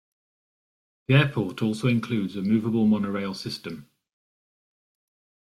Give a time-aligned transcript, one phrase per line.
[1.05, 3.87] The airport also includes a movable monorail system.